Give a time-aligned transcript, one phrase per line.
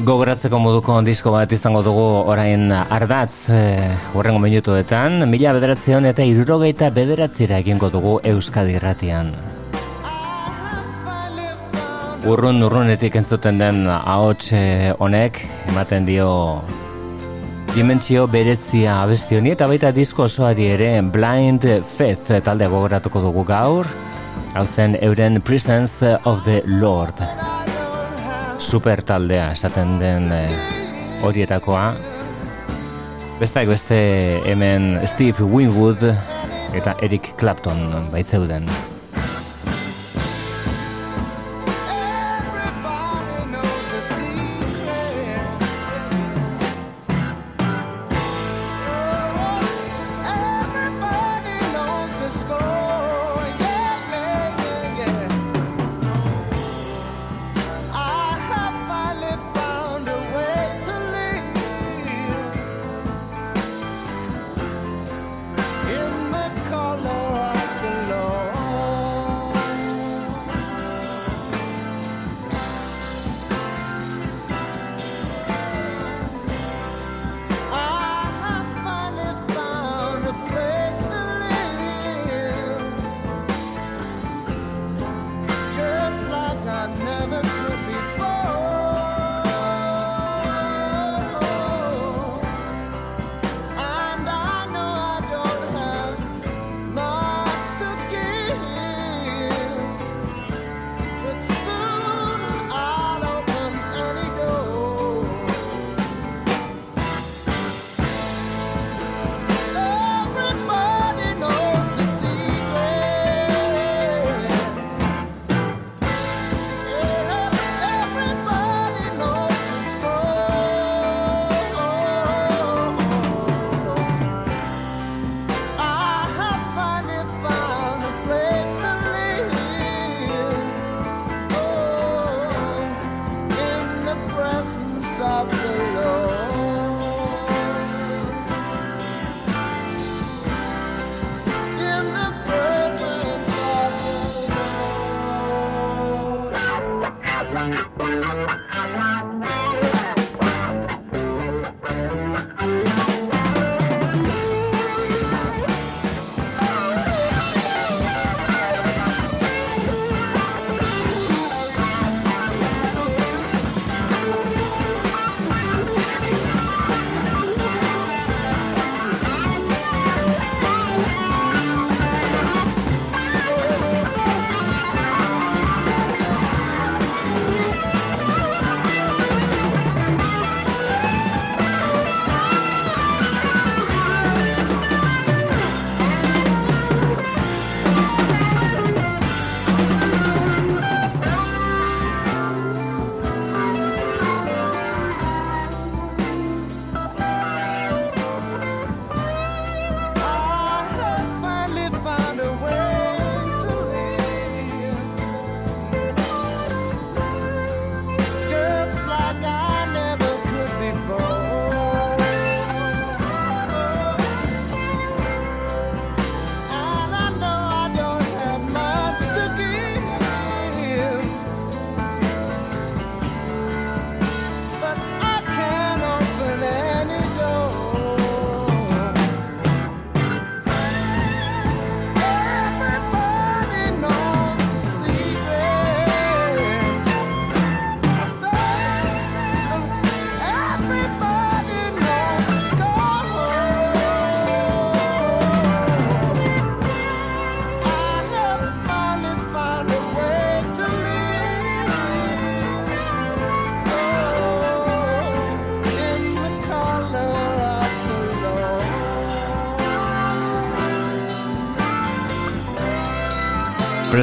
[0.00, 3.60] gogoratzeko moduko disko bat izango dugu orain ardatz e,
[4.16, 9.34] urrengo minutuetan, mila bederatzion eta irurogeita bederatzira egingo dugu Euskadi irratian.
[12.30, 15.40] Urrun urrunetik entzuten den ahots eh, honek,
[15.72, 16.32] ematen dio
[17.74, 23.88] dimentsio berezia abesti honi eta baita disko osoari ere Blind Faith talde gogoratuko dugu gaur,
[24.54, 27.24] hau zen euren Presence of the Lord
[28.60, 30.44] super taldea esaten den e,
[31.24, 31.94] horietakoa.
[33.40, 33.96] Besteak beste
[34.44, 36.04] hemen Steve Winwood
[36.76, 37.80] eta Eric Clapton
[38.12, 38.68] baitzeuden.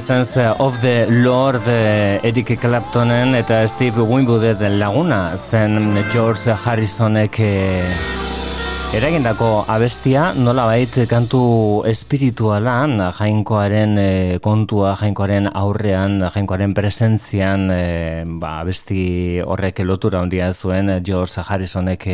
[0.07, 7.83] Presence of the Lord eh, Eric Claptonen eta Steve Winwood laguna zen George Harrisonek eh,
[8.95, 10.30] eragindako abestia.
[10.31, 17.68] Nola bait kantu espiritualan jainkoaren eh, kontua jainkoaren aurrean jainkoaren presentzian
[18.39, 22.07] ba, abesti horrek lotura handia zuen George Harrisonek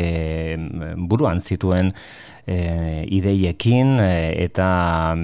[0.98, 1.94] buruan zituen
[2.48, 4.68] e, ideiekin eta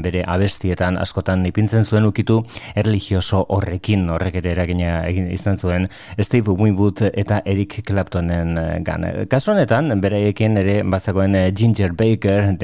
[0.04, 2.40] bere abestietan askotan ipintzen zuen ukitu
[2.80, 5.88] erligioso horrekin horrek ere eragina egin izan zuen
[6.20, 8.56] Steve Winwood eta Eric Claptonen
[8.86, 9.06] gan.
[9.30, 12.56] Kasu honetan beraiekin ere bazagoen Ginger Baker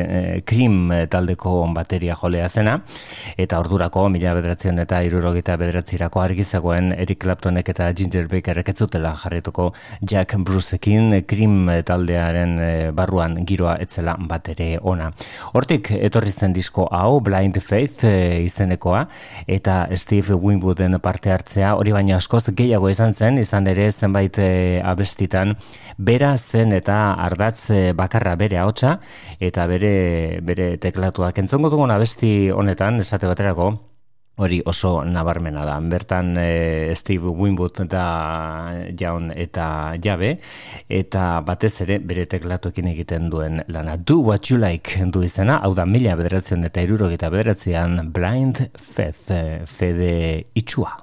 [0.46, 2.80] Cream taldeko bateria jolea zena
[3.38, 9.16] eta ordurako mila bederatzen eta irurogeta bederatzirako argizagoen Eric Claptonek eta Ginger Bakerrek ez zutela
[9.24, 9.72] jarretuko
[10.02, 12.58] Jack Bruceekin Cream taldearen
[12.96, 15.12] barruan giroa etzela bat ere ona.
[15.54, 19.06] Hortik etorri zen disko hau Blind Faith e, izenekoa
[19.48, 24.82] eta Steve Winwooden parte hartzea hori baina askoz gehiago izan zen izan ere zenbait e,
[24.84, 25.56] abestitan
[25.98, 29.00] bera zen eta ardatz e, bakarra bere ahotsa
[29.40, 33.95] eta bere bere teklatuak entzongo dugun abesti honetan esate baterako
[34.38, 35.78] hori oso nabarmena da.
[35.80, 38.06] Bertan e, Steve Winwood da
[38.98, 40.36] jaun eta jabe,
[40.90, 43.98] eta batez ere bere teklatuekin egiten duen lana.
[43.98, 48.68] Do what you like du izena, hau da mila bederatzen eta irurok eta bederatzean Blind
[48.76, 50.16] Faith, e, fede
[50.56, 50.96] itxua.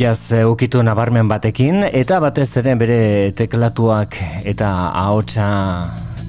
[0.00, 3.00] Jaz ukitu nabarmen batekin eta batez ere bere
[3.36, 4.14] teklatuak
[4.48, 5.48] eta ahotsa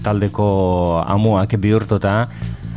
[0.04, 0.48] taldeko
[1.08, 2.25] amuak bihurtuta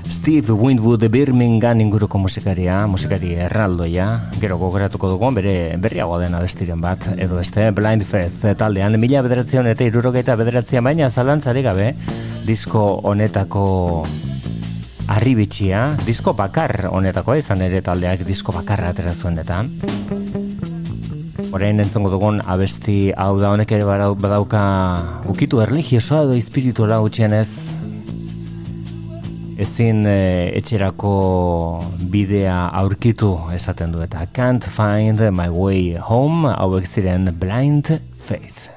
[0.07, 4.07] Steve Windwood Birmingham inguruko musikaria, musikari erraldoia,
[4.39, 9.67] gero gogoratuko dugu, bere berriago dena bestiren bat, edo este Blind Faith taldean, mila bederatzion
[9.67, 11.91] eta irurogeita bederatzia baina zalantzari gabe,
[12.47, 13.65] disko honetako
[15.09, 19.65] arribitxia, disko bakar honetako izan ere taldeak disko bakarra atera zuen eta
[21.55, 24.63] Orain entzongo dugun abesti hau da honek ere badauka
[25.31, 27.47] ukitu erligiosoa edo espirituala gutxienez
[29.63, 30.19] ezin e,
[30.59, 31.15] etxerako
[32.11, 38.74] bidea aurkitu esaten du eta Can't find my way home hauek ziren blind faith.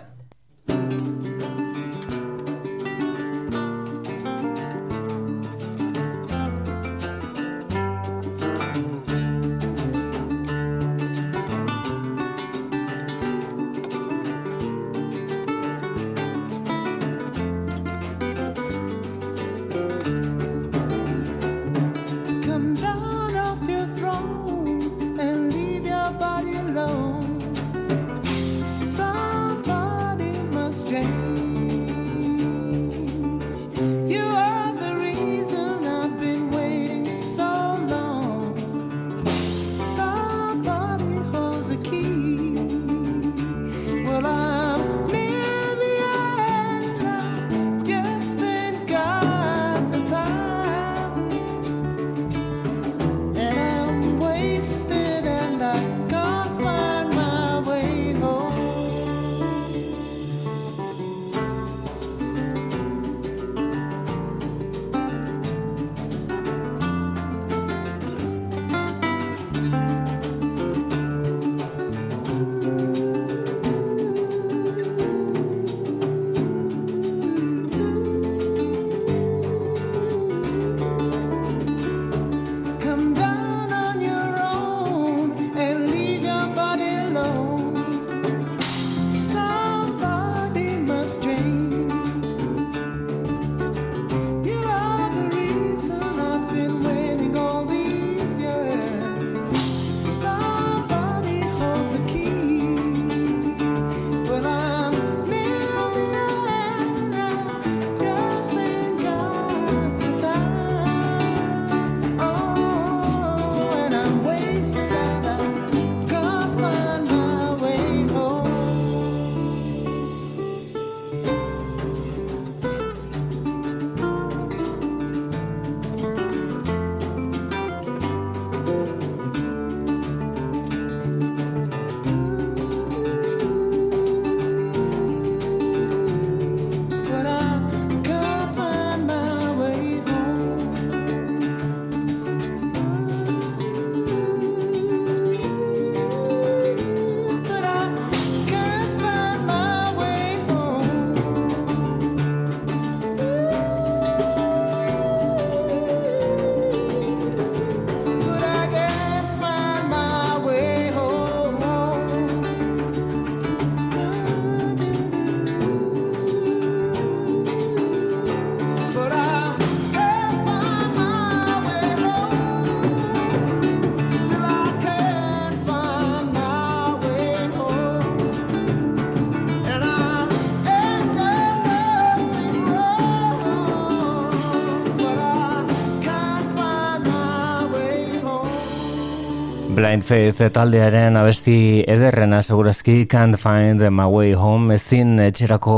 [189.97, 195.77] Blind Faith taldearen abesti ederrena segurazki Can't Find My Way Home ezin etxerako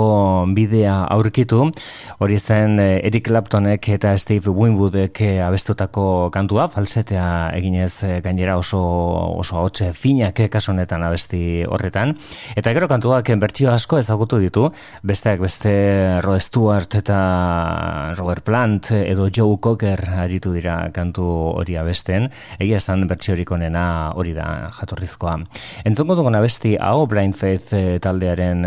[0.51, 1.69] bidea aurkitu
[2.19, 8.57] hori zen eh, Eric Claptonek eta Steve Winwoodek eh, abestutako kantua falsetea eginez eh, gainera
[8.59, 8.79] oso
[9.39, 12.11] oso hotxe finak kasunetan abesti horretan.
[12.59, 14.65] Eta gero kantuak bertsio asko ezagutu ditu.
[15.07, 15.71] Besteak beste
[16.25, 17.19] Rod Stewart eta
[18.17, 21.23] Robert Plant edo Joe Cocker aritu dira kantu
[21.55, 22.27] hori abesten.
[22.59, 25.37] Egia esan bertsio onena hori da jatorrizkoa.
[25.85, 27.71] Entzongo dugun abesti hau Blind Faith
[28.03, 28.65] taldearen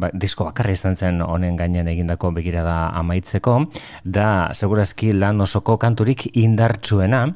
[0.00, 3.56] ba, disko bakarra izan zen honen gainen egindako begirada amaitzeko,
[4.04, 7.26] da segurazki lan osoko kanturik indartsuena,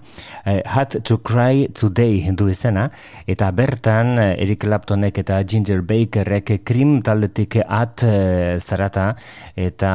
[0.45, 2.89] eh, Had to Cry Today du izena,
[3.27, 9.15] eta bertan eh, Eric Claptonek eta Ginger Bakerrek krim taldetik at eh, zarata,
[9.57, 9.93] eta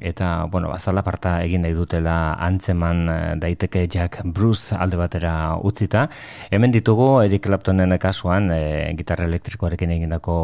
[0.00, 6.08] eta, bueno, bazala parta egin nahi dutela antzeman eh, daiteke Jack Bruce alde batera utzita,
[6.50, 10.34] Hemen ditugu Eric Claptonen kasuan e, gitarra elektrikoarekin egindako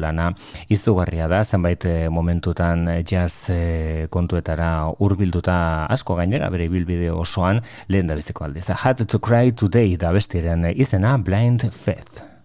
[0.00, 0.30] lana
[0.72, 5.58] izugarria da, zenbait e, momentutan jazz e, kontuetara hurbilduta
[5.90, 8.68] asko gainera bere bilbide osoan lehen da biziko aldiz.
[8.84, 12.37] Had to cry today da bestiren izena Blind Faith.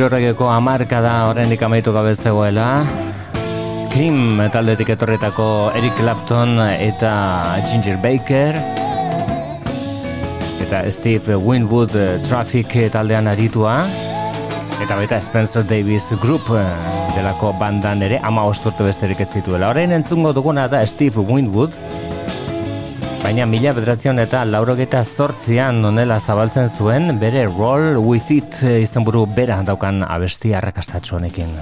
[0.00, 2.86] Irorregeko amarka da horrendik amaitu gabe zegoela.
[3.92, 7.10] Krim taldetik etorretako Eric Clapton eta
[7.68, 8.56] Ginger Baker.
[10.64, 11.92] Eta Steve Winwood
[12.24, 13.82] Traffic taldean aritua.
[14.80, 16.48] Eta baita Spencer Davis Group
[17.12, 19.68] delako bandan ere ama osturtu besterik ez zituela.
[19.68, 21.76] Horrein entzungo duguna da Steve Winwood.
[23.30, 29.60] Baina mila bedratzen eta laurogeta zortzian nonela zabaltzen zuen bere Roll With It izenburu bera
[29.62, 31.54] daukan abesti arrakastatxo honekin.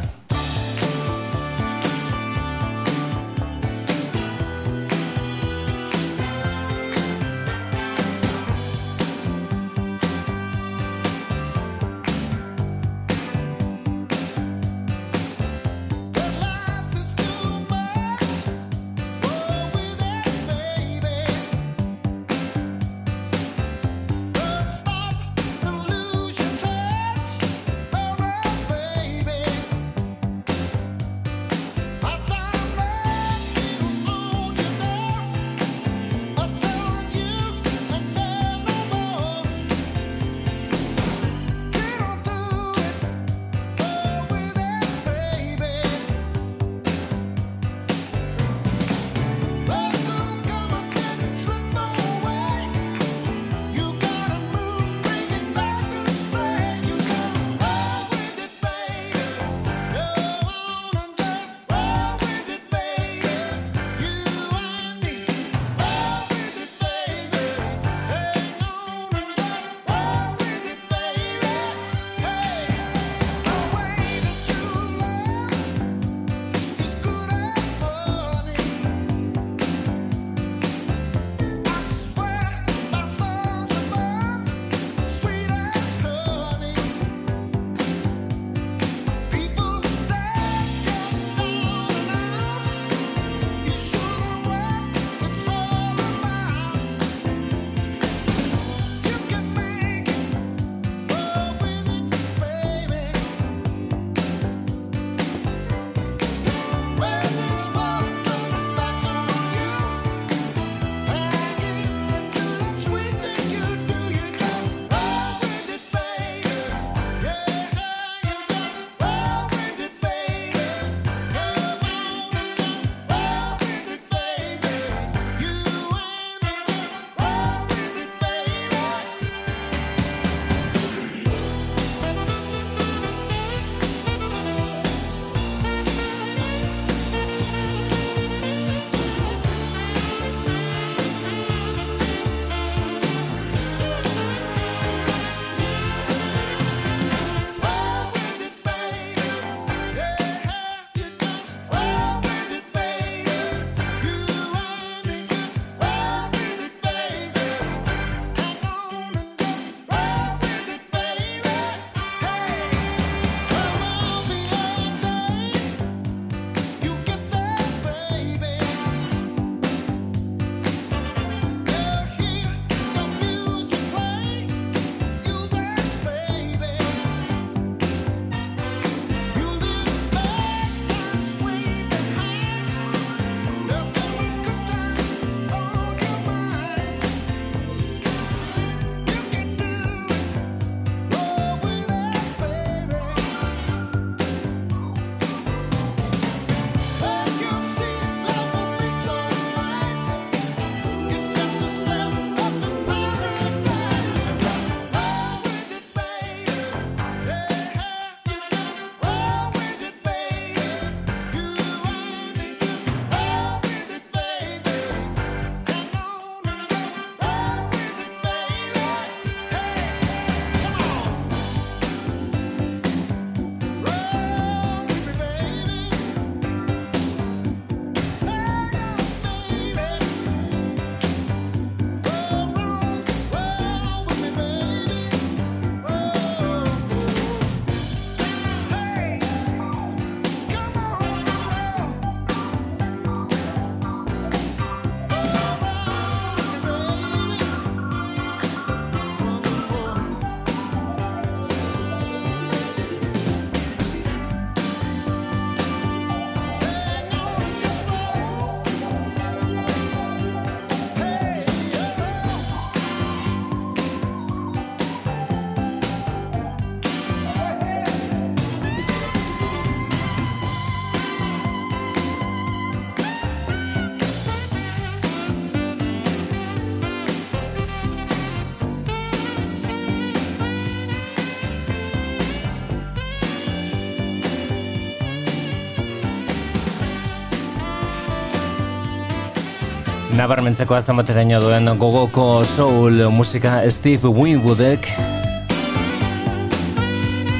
[290.19, 294.89] Nabarmentzeko azamateraino duen gogoko soul musika Steve Winwoodek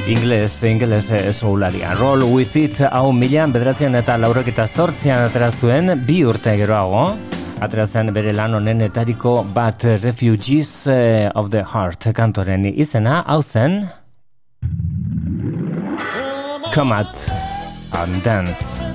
[0.07, 1.91] Ingles, ingles soularia.
[1.99, 7.03] Roll with it hau milan bederatzen eta laurokita zortzian atera zuen bi urte geroago.
[7.59, 13.83] Atera zen bere lan honenetariko bat Refugees eh, of the Heart kantoren izena hau zen
[16.71, 17.27] Come out
[17.91, 18.88] and dance.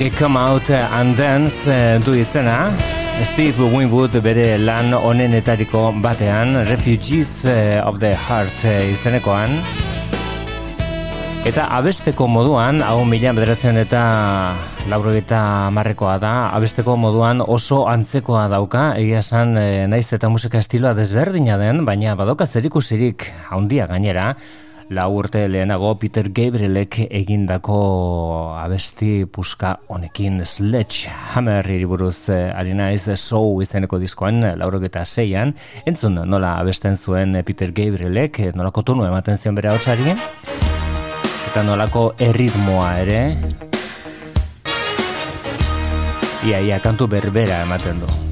[0.00, 2.72] Honek Come Out and Dance eh, du izena.
[3.22, 9.58] Steve Winwood bere lan onenetariko batean Refugees eh, of the Heart izenekoan.
[11.44, 14.00] Eta abesteko moduan, hau mila bederatzen eta
[14.88, 19.52] lauro eta marrekoa da, abesteko moduan oso antzekoa dauka, egia esan
[19.92, 24.32] naiz eta musika estiloa desberdina den, baina badoka zerikusirik handia gainera,
[24.90, 27.76] lau urte lehenago Peter Gabrielek egindako
[28.58, 35.54] abesti puska honekin Sledge Hammer iriburuz eh, ari naiz show izeneko diskoan laurok eta zeian
[35.86, 40.10] entzun nola abesten zuen Peter Gabrielek nolako tonu ematen zion bere hautsari
[41.50, 43.20] eta nolako erritmoa ere?
[46.50, 48.29] Ia ia kantu berbera ematen du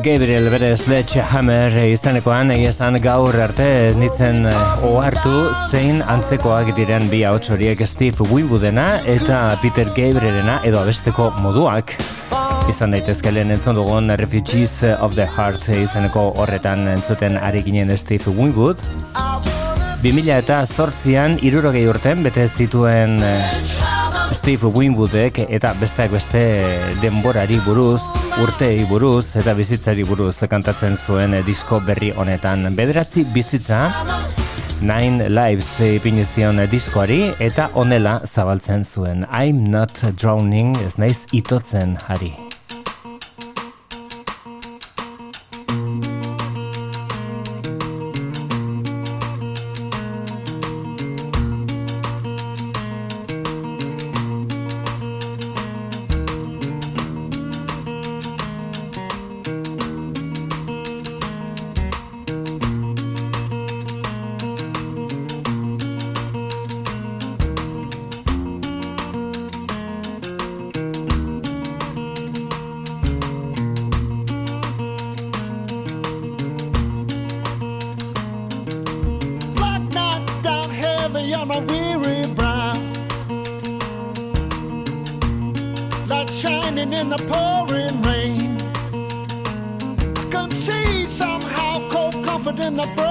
[0.00, 3.66] Gabriel bere Sledgehammer izanekoan esan gaur arte
[4.00, 5.32] nitzen eh, ohartu
[5.68, 11.92] zein antzekoak diren bi ahots horiek Steve Winwoodena eta Peter Gabrielena edo abesteko moduak.
[12.72, 18.32] Izan daitezke lehen entzun dugun Refugees of the Heart izaneko horretan entzuten ari ginen Steve
[18.32, 18.80] Winwood
[20.00, 23.99] 2000 eta zortzian irurogei urten bete zituen eh,
[24.32, 26.40] Steve Winwoodek eta besteak beste
[27.02, 28.02] denborari buruz,
[28.42, 32.68] urtei buruz eta bizitzari buruz kantatzen zuen disko berri honetan.
[32.76, 33.88] Bederatzi bizitza,
[34.80, 39.26] Nine Lives ipinizion diskoari eta onela zabaltzen zuen.
[39.28, 42.49] I'm not drowning, ez naiz itotzen hari.
[86.80, 88.56] standing in the pouring rain.
[90.16, 93.09] I could see somehow cold comfort in the.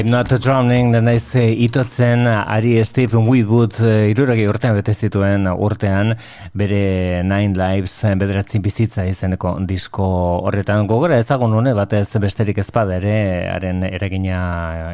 [0.00, 6.14] I'm not drowning, den naiz itotzen Ari Stephen Whitwood eh, iruragi urtean bete zituen urtean
[6.56, 10.06] bere Nine Lives eh, bederatzin bizitza izeneko disko
[10.48, 10.86] horretan.
[10.88, 13.12] Gogora ezagun une batez besterik ezpada ere
[13.52, 14.40] haren eragina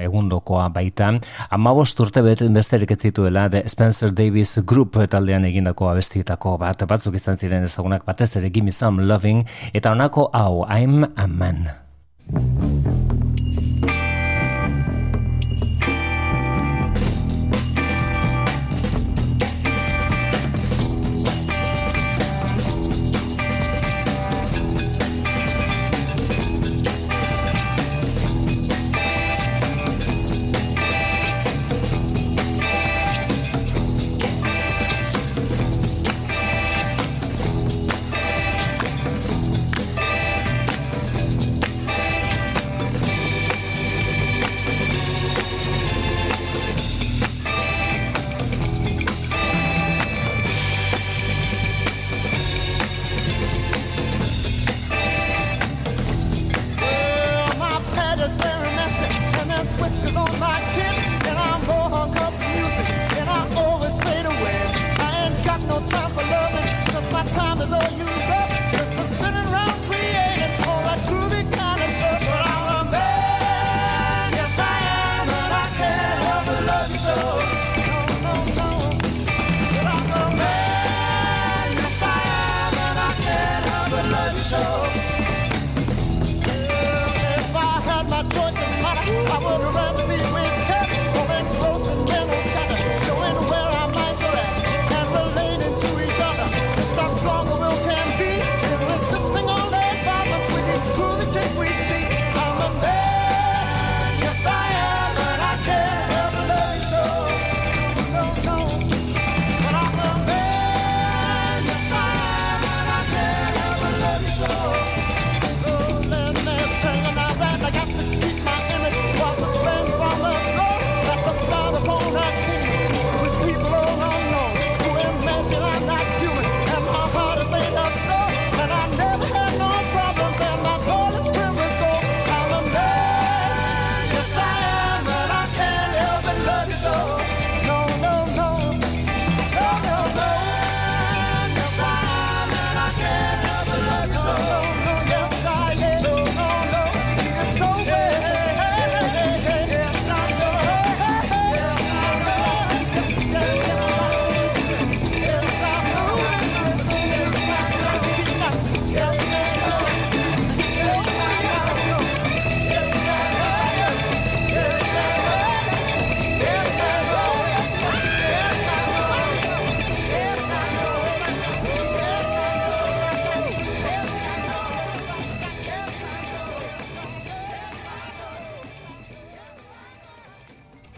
[0.03, 1.13] egundokoa baita.
[1.55, 6.83] Amabost urte besterik ez zituela The Spencer Davis Group taldean egindako abestietako bat.
[6.83, 12.96] Batzuk izan ziren ezagunak batez ere Gimme Some Loving eta honako hau I'm a Man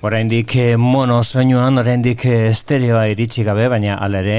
[0.08, 4.36] Oraindik eh, mono soinuan, oraindik eh, estereoa iritsi gabe, baina ala ere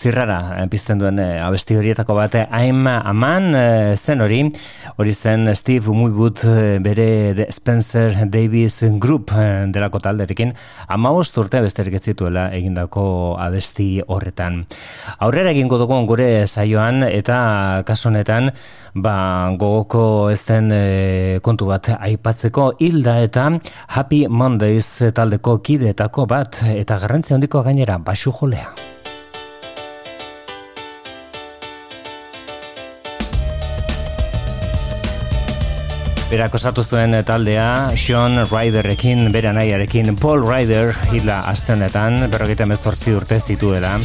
[0.00, 3.52] zirrara eh, pizten duen abesti horietako bat I'm a man
[3.96, 4.40] zen hori,
[4.96, 6.44] hori zen Steve Muywood
[6.82, 9.34] bere Spencer Davis Group
[9.74, 10.54] delako talderekin,
[10.88, 14.64] ama urte besterik ez zituela egindako abesti horretan.
[15.20, 18.50] Aurrera egingo dugu gure saioan eta kasonetan
[18.94, 20.84] ba, gogoko ez den e,
[21.44, 23.48] kontu bat aipatzeko hilda eta
[23.96, 28.70] Happy Mondays taldeko kideetako bat eta garrantzi handiko gainera basu jolea.
[36.30, 43.40] Berak osatu zuen taldea Sean Ryderekin, bera nahiarekin Paul Ryder hila astenetan, berrogeita mezortzi urte
[43.42, 43.96] zituela.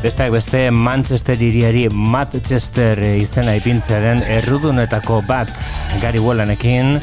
[0.00, 5.52] Besteak beste Manchester iriari Manchester izena ipintzearen errudunetako bat
[6.00, 6.96] Gary Wallanekin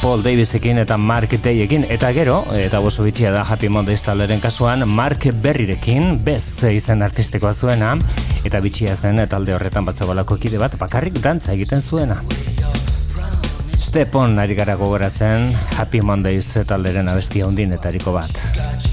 [0.00, 4.86] Paul Davisekin eta Mark Dayekin eta gero, eta boso bitxia da Happy Mondays taleren kasuan
[4.88, 7.92] Mark Berryrekin bez izen artistikoa zuena
[8.44, 10.00] eta bitxia zen talde horretan bat
[10.40, 12.16] kide bat bakarrik dantza egiten zuena.
[13.76, 18.89] Step on ari gara gogoratzen Happy Mondays talderen abestia hundinetariko bat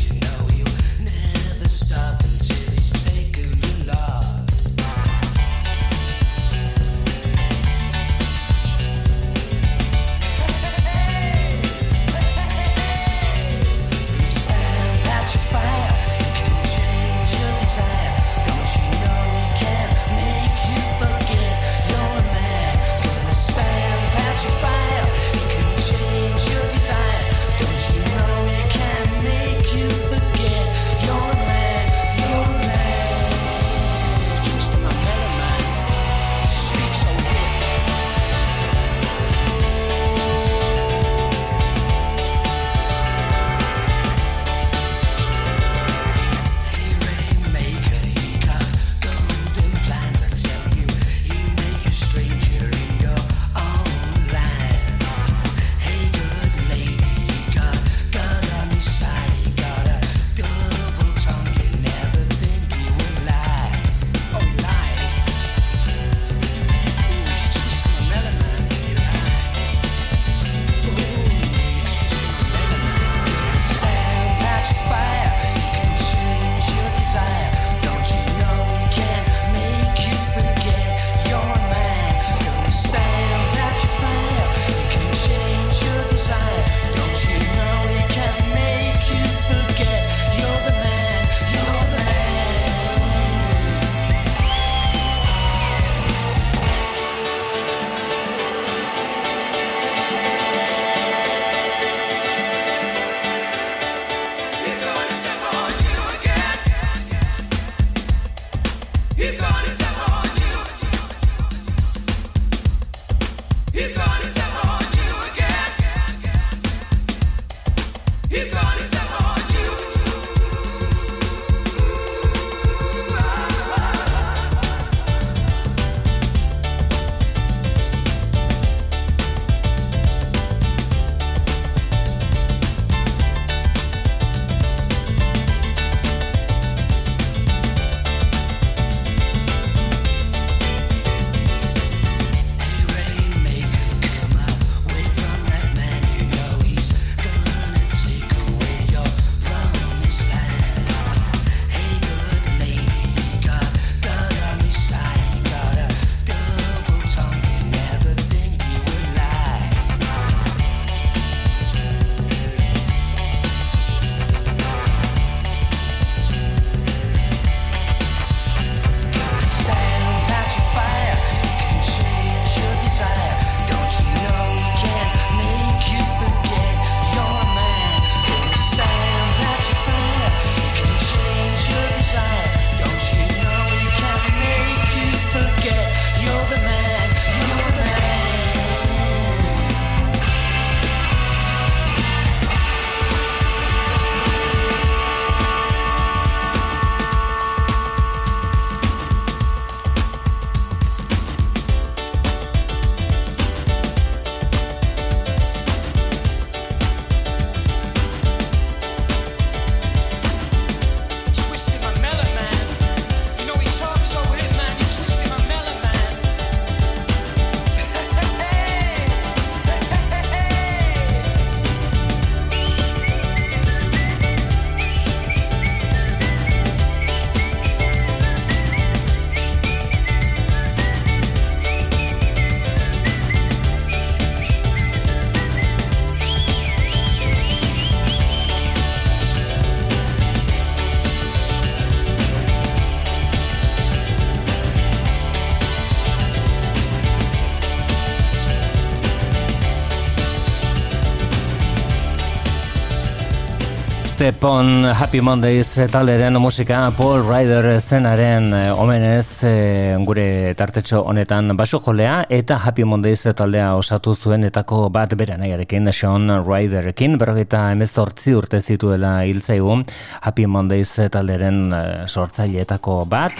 [254.28, 261.54] Step on Happy Mondays taleren musika Paul Ryder zenaren eh, omenez eh, gure tartetxo honetan
[261.56, 267.70] baso jolea eta Happy Mondays taldea osatu zuen etako bat bera nahiarekin Sean Ryderekin berrogeita
[267.72, 269.78] emezortzi urte zituela hiltzaigu
[270.20, 273.32] Happy Mondays talderen eh, sortzaileetako bat.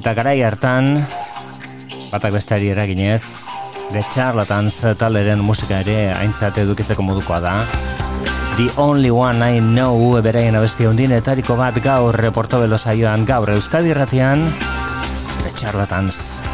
[0.00, 0.96] Eta garai hartan
[2.10, 3.22] batak besteari eraginez
[3.92, 7.54] The Charlatans taleren musika ere aintzat edukitzeko modukoa da
[8.56, 13.28] The Only One I Know beraien abesti hundinetariko bat gaur reportobelo saioan.
[13.28, 14.48] Gaur Euskadi Ratian
[15.44, 16.45] The Charlatans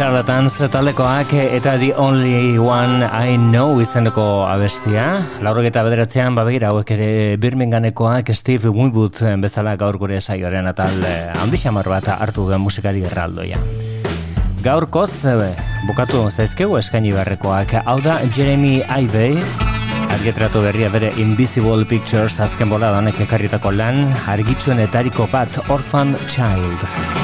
[0.00, 5.26] Charlatans talekoak eta The Only One I Know izeneko abestia.
[5.44, 11.60] Laurogeta bederatzean, babegira hauek ere Birminghamekoak Steve Winwood bezala gaur gure saioaren atal eh, handi
[11.60, 13.60] xamar bat hartu duen musikari erraldoia.
[14.64, 15.52] Gaur koz, eh,
[15.84, 19.36] bukatu zaizkegu eskaini beharrekoak, hau da Jeremy Ivey,
[20.16, 27.19] argitratu berria bere Invisible Pictures azken bola danek ekarritako lan, argitsuen etariko bat Orphan Child.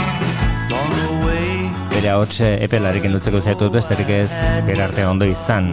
[1.96, 4.28] Bere hau txe epelarekin lutzeko zaitu besterik ez,
[4.68, 5.72] bere arte ondo izan.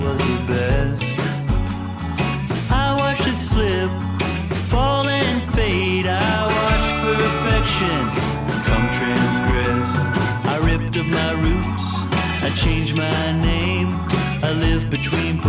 [12.63, 13.89] Change my name.
[14.41, 15.41] I live between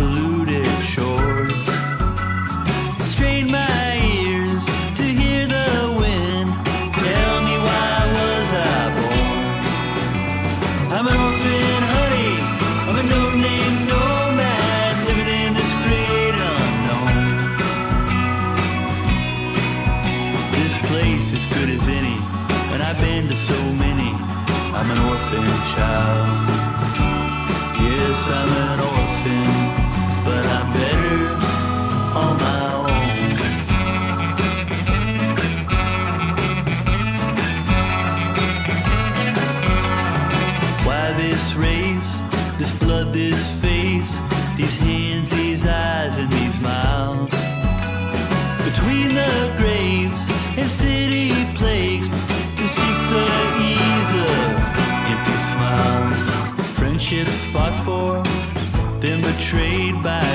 [59.45, 60.34] betrayed by